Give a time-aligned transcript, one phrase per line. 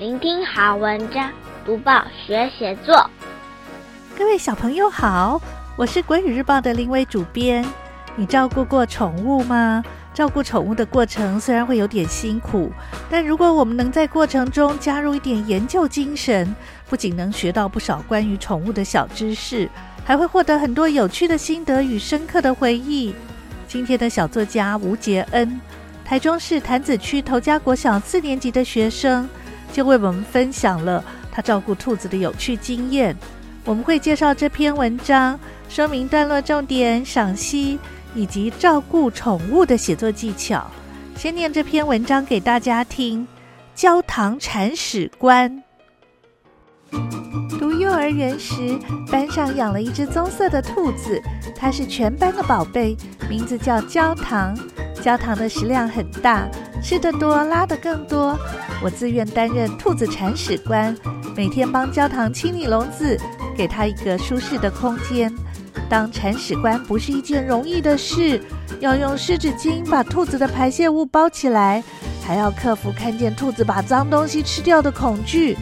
[0.00, 1.30] 聆听好文章，
[1.62, 3.10] 读报学写作。
[4.16, 5.38] 各位小朋友好，
[5.76, 7.62] 我是国语日报的林伟主编。
[8.16, 9.84] 你照顾过宠物吗？
[10.14, 12.72] 照顾宠物的过程虽然会有点辛苦，
[13.10, 16.56] 但如果我们能在过程中加入一点研究精神，
[16.88, 19.68] 不仅能学到不少关于宠物的小知识，
[20.02, 23.14] 还会获得很多有趣的心得与深刻的回忆。
[23.68, 25.60] 今天的小作家吴杰恩，
[26.06, 29.28] 台中市潭子区头家国小四年级的学生。
[29.72, 33.16] 就为我们分享了他照顾兔子的有趣经验。
[33.64, 35.38] 我们会介绍这篇文章，
[35.68, 37.78] 说明段落重点、赏析
[38.14, 40.66] 以及照顾宠物的写作技巧。
[41.14, 43.26] 先念这篇文章给大家听：
[43.74, 45.62] 焦糖铲屎官。
[47.58, 48.78] 读幼儿园时，
[49.12, 51.22] 班上养了一只棕色的兔子，
[51.54, 52.96] 它是全班的宝贝，
[53.28, 54.56] 名字叫焦糖。
[55.00, 56.46] 焦糖的食量很大，
[56.82, 58.38] 吃得多，拉得更多。
[58.82, 60.96] 我自愿担任兔子铲屎官，
[61.34, 63.18] 每天帮焦糖清理笼子，
[63.56, 65.32] 给它一个舒适的空间。
[65.88, 68.40] 当铲屎官不是一件容易的事，
[68.78, 71.82] 要用湿纸巾把兔子的排泄物包起来，
[72.24, 75.56] 还要克服看见兔子把脏东西吃掉的恐惧。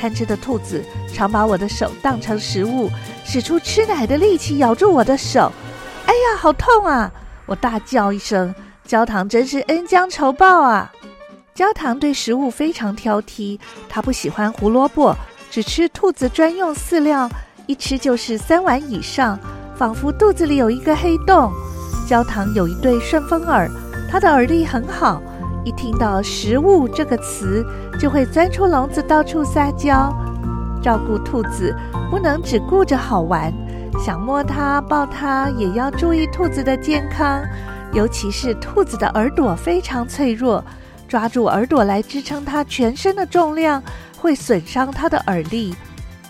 [0.00, 2.88] 贪吃的兔子常把我的手当成食物，
[3.24, 5.52] 使出吃奶的力气咬住我的手。
[6.06, 7.12] 哎呀，好痛啊！
[7.44, 8.54] 我大叫一声。
[8.88, 10.90] 焦糖真是恩将仇报啊！
[11.54, 15.14] 焦糖对食物非常挑剔，他不喜欢胡萝卜，
[15.50, 17.28] 只吃兔子专用饲料，
[17.66, 19.38] 一吃就是三碗以上，
[19.76, 21.52] 仿佛肚子里有一个黑洞。
[22.08, 23.70] 焦糖有一对顺风耳，
[24.10, 25.20] 他的耳力很好，
[25.66, 27.62] 一听到“食物”这个词，
[28.00, 30.10] 就会钻出笼子到处撒娇。
[30.82, 31.76] 照顾兔子
[32.10, 33.52] 不能只顾着好玩，
[34.02, 37.44] 想摸它、抱它，也要注意兔子的健康。
[37.92, 40.64] 尤其是兔子的耳朵非常脆弱，
[41.08, 43.82] 抓住耳朵来支撑它全身的重量，
[44.16, 45.74] 会损伤它的耳力。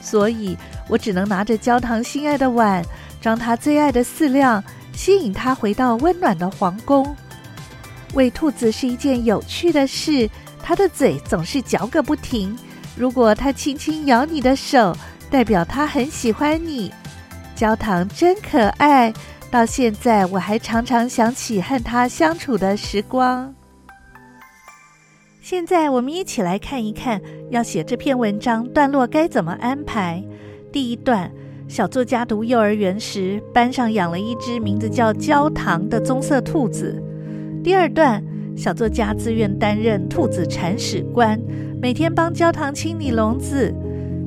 [0.00, 0.56] 所以
[0.88, 2.84] 我只能拿着焦糖心爱的碗，
[3.20, 7.14] 装它最爱的饲料，吸引它回到温暖的皇宫。
[8.14, 10.30] 喂兔子是一件有趣的事，
[10.62, 12.56] 它的嘴总是嚼个不停。
[12.96, 14.96] 如果它轻轻咬你的手，
[15.28, 16.92] 代表它很喜欢你。
[17.54, 19.12] 焦糖真可爱。
[19.50, 23.54] 到现在，我还常常想起和他相处的时光。
[25.40, 30.22] 现在，我们一起来看一看，要写这篇文章段落该怎么安排。
[30.70, 31.32] 第一段，
[31.66, 37.02] 小作家读幼儿园时，班上养了一只名字叫焦糖的棕色兔子。
[37.64, 38.22] 第二段，
[38.54, 41.40] 小作家自愿担任兔子铲屎官，
[41.80, 43.74] 每天帮焦糖清理笼子。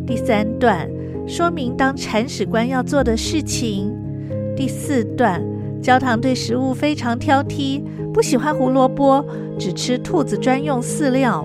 [0.08, 0.90] 第三段，
[1.28, 3.96] 说明当铲屎官要做的事情。
[4.62, 5.42] 第四段，
[5.82, 7.82] 焦糖对食物非常挑剔，
[8.14, 9.26] 不喜欢胡萝卜，
[9.58, 11.44] 只吃兔子专用饲料。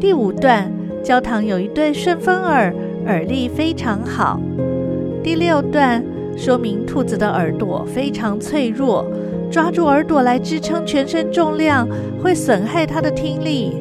[0.00, 0.68] 第五段，
[1.04, 2.74] 焦糖有一对顺风耳，
[3.06, 4.40] 耳力非常好。
[5.22, 6.04] 第六段，
[6.36, 9.06] 说明兔子的耳朵非常脆弱，
[9.48, 11.88] 抓住耳朵来支撑全身重量，
[12.20, 13.76] 会损害它的听力。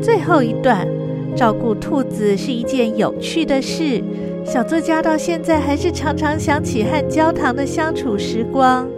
[0.00, 0.88] 最后一段，
[1.36, 4.02] 照顾兔子是一件有趣的事。
[4.48, 8.88] 小作家到现在还是常常想起和焦糖的相处时光。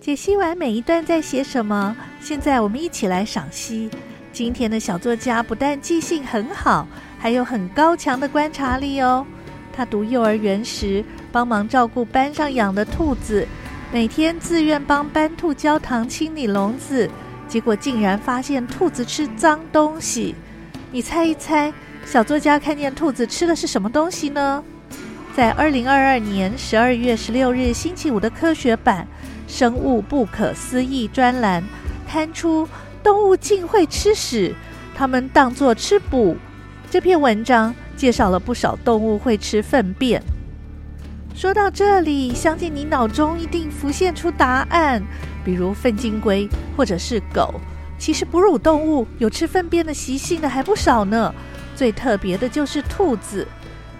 [0.00, 3.88] 解析完每一段在写什么，现在我们一起来赏析。
[4.32, 6.88] 今天的小作家不但记性很好，
[7.20, 9.24] 还有很高强的观察力哦。
[9.72, 13.46] 他读幼儿园时，帮忙照顾班上养的兔子，
[13.92, 17.08] 每天自愿帮班兔焦糖清理笼子，
[17.46, 20.34] 结果竟然发现兔子吃脏东西。
[20.90, 21.72] 你猜一猜？
[22.06, 24.62] 小作家看见兔子吃的是什么东西呢？
[25.34, 29.06] 在二零二二年十二月十六日星期五的科学版
[29.52, 31.64] 《生物不可思议》专栏
[32.08, 32.66] 刊出，
[33.02, 34.54] 动物竟会吃屎，
[34.94, 36.36] 它们当作吃补。
[36.88, 40.22] 这篇文章介绍了不少动物会吃粪便。
[41.34, 45.02] 说到这里，相信你脑中一定浮现出答案，
[45.44, 47.60] 比如粪金龟或者是狗。
[47.98, 51.34] 其实哺乳动物有吃粪便的习性的还不少呢。
[51.76, 53.46] 最特别的就是兔子，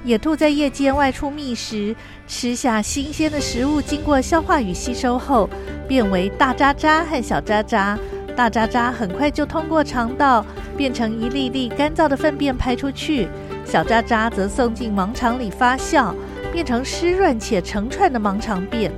[0.02, 1.94] 野兔在夜间外出觅食，
[2.26, 5.49] 吃下新鲜的食物，经过消化与吸收后，
[5.87, 7.99] 变为大渣渣和小渣渣。
[8.34, 10.44] 大渣渣很快就通过肠道，
[10.76, 13.28] 变成一粒粒干燥的粪便排出去；
[13.64, 16.14] 小渣渣则送进盲肠里发酵，
[16.52, 18.90] 变成湿润且成串的盲肠便。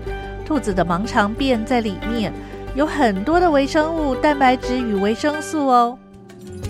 [0.44, 2.32] 兔子的盲肠便在里面
[2.74, 5.98] 有很多的微生物、蛋白质与维生素哦。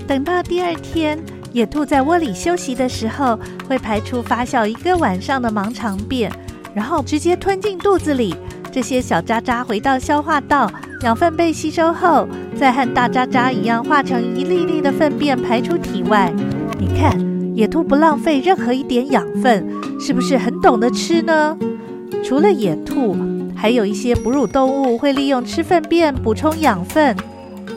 [0.07, 1.19] 等到第二天。
[1.53, 6.31] 野兔在窝里休息的时候，会排出发酵一个晚上的盲肠便，
[6.75, 8.35] 然后直接吞进肚子里。
[8.71, 10.71] 这些小渣渣回到消化道，
[11.03, 16.33] 养分被吸收后，再和大渣渣一样化成一粒粒的粪便排出体外。
[16.79, 17.19] 你看，
[17.57, 19.67] 野兔不浪费任何一点养分，
[19.99, 21.57] 是不是很懂得吃呢？
[22.23, 23.17] 除了野兔，
[23.57, 27.17] 还有一些哺乳动物会利用吃粪便补充养分，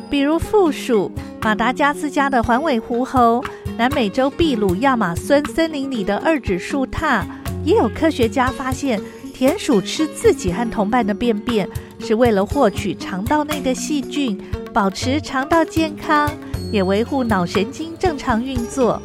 [0.10, 1.10] 比如负鼠、
[1.42, 3.44] 马达加斯加的环尾狐猴、
[3.81, 7.24] 南美洲秘鲁亚马孙森林里的二指树獭。
[7.63, 9.01] 也有科学家发现，
[9.33, 11.68] 田鼠吃自己和同伴的便便，
[12.00, 14.39] 是为了获取肠道内的细菌，
[14.72, 16.31] 保持肠道健康，
[16.72, 19.01] 也维护脑神经正常运作。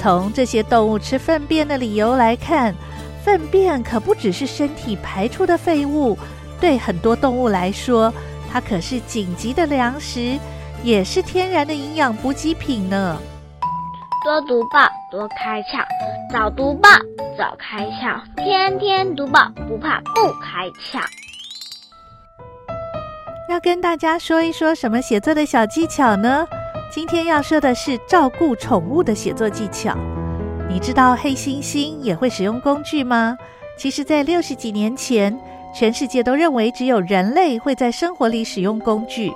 [0.00, 2.74] 从这些动物吃粪便的理由来看，
[3.22, 6.16] 粪便可不只是身体排出的废物，
[6.58, 8.10] 对很多动物来说，
[8.50, 10.38] 它可是紧急的粮食，
[10.82, 13.18] 也是天然的营养补给品呢。
[14.24, 15.84] 多读报，多开窍；
[16.32, 16.88] 早读报，
[17.36, 21.02] 早开窍；天天读报，不怕不开窍。
[23.50, 26.46] 要跟大家说一说什么写作的小技巧呢？
[26.88, 29.96] 今天要说的是照顾宠物的写作技巧。
[30.68, 33.36] 你知道黑猩猩也会使用工具吗？
[33.76, 35.36] 其实，在六十几年前，
[35.74, 39.32] 全世界都认为只有人类会在生活里使用工具。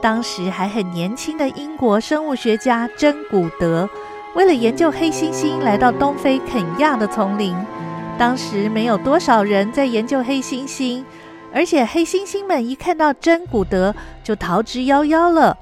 [0.00, 3.90] 当时还很年轻的英国生物学家珍·古德。
[4.38, 7.56] 为了研究黑猩猩，来到东非肯亚的丛林。
[8.16, 11.02] 当时没有多少人在研究黑猩猩，
[11.52, 13.92] 而且黑猩猩们一看到珍古德
[14.22, 15.58] 就逃之夭夭了。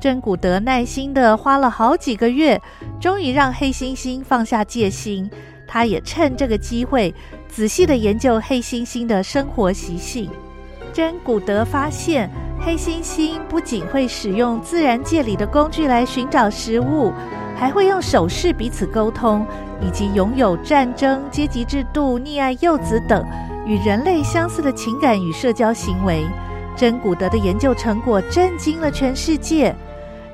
[0.00, 2.60] 珍古德耐心地花了好几个月，
[3.00, 5.30] 终于让黑猩猩放下戒心。
[5.64, 7.14] 他也趁这个机会
[7.48, 10.28] 仔细地研究黑猩猩的生活习性。
[10.92, 12.28] 珍古德发现，
[12.60, 17.12] 黑猩猩不仅会使用自然界里的工具来寻找食物。
[17.58, 19.46] 还会用手势彼此沟通，
[19.80, 23.24] 以及拥有战争、阶级制度、溺爱幼子等
[23.64, 26.26] 与人类相似的情感与社交行为。
[26.76, 29.74] 珍古德的研究成果震惊了全世界。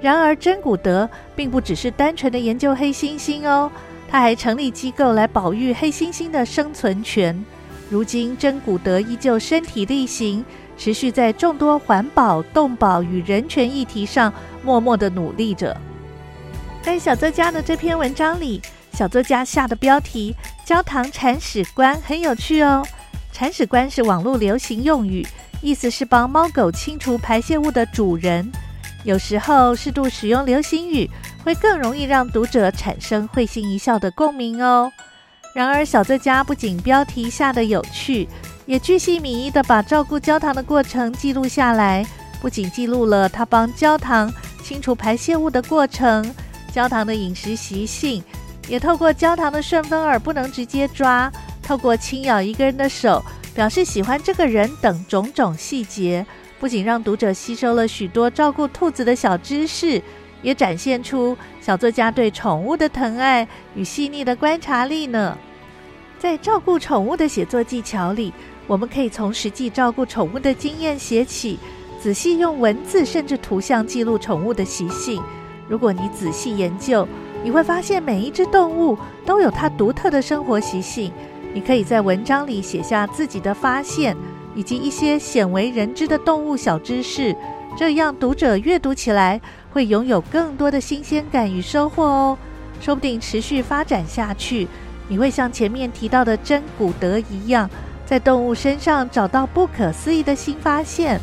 [0.00, 3.70] 然而，珍古德并不只是单纯的研究黑猩猩哦，
[4.10, 7.44] 他还成立机构来保育黑猩猩的生存权。
[7.88, 10.44] 如今，珍古德依旧身体力行，
[10.82, 14.34] 持续在众多环保、动保与人权议题上
[14.64, 15.80] 默默的努力着。
[16.82, 18.60] 在小作家的这篇文章里，
[18.92, 20.34] 小作家下的标题
[20.66, 22.84] “焦糖铲屎官”很有趣哦。
[23.30, 25.24] 铲屎官是网络流行用语，
[25.60, 28.50] 意思是帮猫狗清除排泄物的主人。
[29.04, 31.08] 有时候适度使用流行语，
[31.44, 34.90] 会更容易让读者产生会心一笑的共鸣哦。
[35.54, 38.26] 然而，小作家不仅标题下得有趣，
[38.72, 42.06] 也巨细靡遗地把照顾焦糖的过程记录下来。
[42.40, 44.32] 不仅记录了他帮焦糖
[44.64, 46.24] 清除排泄物的过程。
[46.72, 48.24] 焦糖的饮食习性，
[48.68, 51.30] 也透过焦糖的顺风耳不能直接抓，
[51.62, 53.22] 透过轻咬一个人的手，
[53.54, 56.24] 表示喜欢这个人等种种细节，
[56.58, 60.02] 不仅让读者吸收了许多照顾兔子的小知识，
[60.40, 65.36] 也展现出小作家对宠物的疼爱与细腻的观察力呢。
[66.18, 68.32] 在照顾宠物的写作技巧里，
[68.66, 71.58] 我们可以从实际照顾宠物的经验写起，
[72.00, 75.22] 仔细用文字甚至图像记录宠物的习性。
[75.68, 77.06] 如果你仔细研究，
[77.44, 81.12] 你会发现每一只动物都有它独特的生活习性。
[81.54, 84.16] 你可以在文章里写下自己的发现，
[84.54, 87.36] 以及一些鲜为人知的动物小知识，
[87.76, 92.38] 这样读者阅读起来会拥有更多的新鲜感与收获哦。
[92.80, 94.66] 说不定持续发展下去，
[95.08, 97.68] 你会像前面提到的珍古德一样，
[98.04, 101.20] 在动物身上找到不可思议的新发现。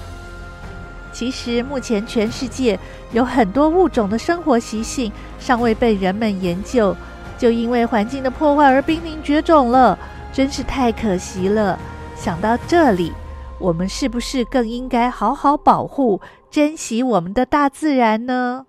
[1.12, 2.80] 其实，目前全世界
[3.12, 6.96] 有很多物种的生活习性尚未被人们研究，
[7.38, 9.98] 就因为环境的破坏而濒临绝种了，
[10.32, 11.80] 真是太可惜了。
[12.16, 13.12] 想到这里，
[13.58, 16.22] 我们是不是更应该好好保护、
[16.52, 18.66] 珍惜我们的大自然呢？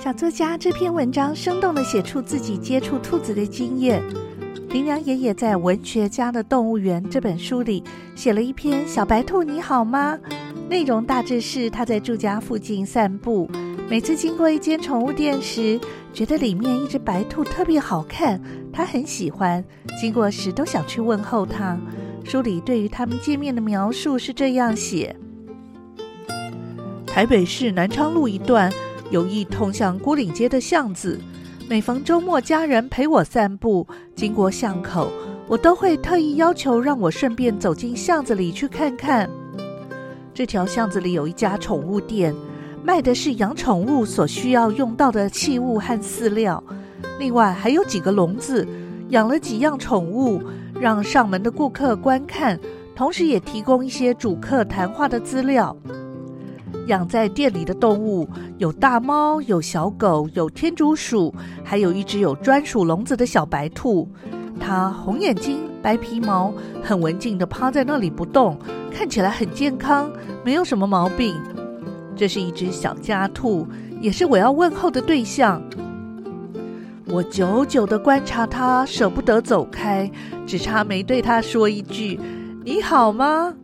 [0.00, 4.02] 小作家这篇文章生动地写出自己接触兔子的经验。
[4.74, 7.80] 林良爷爷在《文学家的动物园》这本书里
[8.16, 10.18] 写了一篇《小白兔你好吗》，
[10.68, 13.48] 内容大致是他在住家附近散步，
[13.88, 15.78] 每次经过一间宠物店时，
[16.12, 19.64] 觉得里面一只白兔特别好看，他很喜欢，
[20.00, 21.78] 经过时都想去问候它。
[22.24, 25.14] 书里对于他们见面的描述是这样写：
[27.06, 28.72] 台北市南昌路一段
[29.12, 31.20] 有一通向牯岭街的巷子。
[31.66, 35.10] 每逢周末，家人陪我散步，经过巷口，
[35.48, 39.28] 我都会特意要求让我顺便走进巷子里去看看。
[40.34, 42.34] 这条巷子里有一家宠物店，
[42.82, 46.62] 卖的是养宠物所需要用到的器物和饲料。
[47.18, 48.68] 另外还有几个笼子，
[49.08, 50.42] 养了几样宠物，
[50.78, 52.60] 让上门的顾客观看，
[52.94, 55.74] 同时也提供一些主客谈话的资料。
[56.86, 64.08] 养在店里的动物有大猫、有小狗、有天竺鼠，还有一只有专属笼子的小白兔。
[64.60, 68.58] 它红眼睛、白皮毛，很文静的趴在那里不动，
[68.90, 70.10] 看起来很健康，
[70.44, 71.34] 没有什么毛病。
[72.16, 73.66] 这是一只小家兔，
[74.00, 75.60] 也是我要问候的对象。
[77.06, 80.10] 我久久的观察它，舍不得走开，
[80.46, 82.18] 只差没对它说一句
[82.64, 83.54] ：“你好吗？”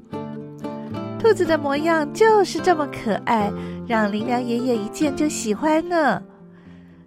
[1.20, 3.52] 兔子的模样就是这么可爱，
[3.86, 6.20] 让林良爷爷一见就喜欢呢。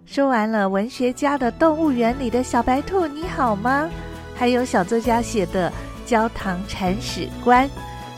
[0.06, 3.90] 说完了文学家的《动物园里的小白兔》，你好吗？
[4.36, 5.68] 还有小作家写的
[6.08, 7.68] 《焦糖铲屎官》，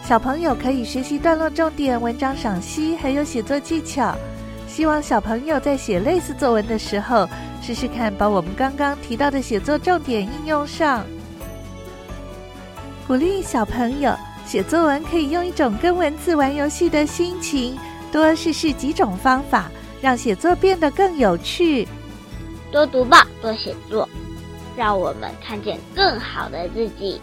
[0.05, 4.15] 小朋友可以学习段落重点、文章赏析，还有写作技巧。
[4.69, 7.27] 希望小朋友在写类似作文的时候，
[7.63, 11.07] 试试看把我们刚刚提到的写作重点应用上。
[13.07, 14.15] 鼓励小朋友
[14.47, 17.77] 写作文，可以用一种跟文字玩游戏的心情，
[18.13, 19.69] 多试试几种方法，
[20.01, 21.87] 让写作变得更有趣。
[22.71, 24.09] 多读报，多写作，
[24.77, 27.21] 让我们看见更好的自己。